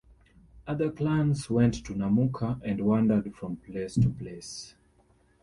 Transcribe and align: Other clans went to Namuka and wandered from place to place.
Other 0.65 0.89
clans 0.89 1.47
went 1.47 1.75
to 1.85 1.93
Namuka 1.93 2.59
and 2.65 2.83
wandered 2.83 3.35
from 3.35 3.57
place 3.57 3.93
to 3.93 4.09
place. 4.09 4.73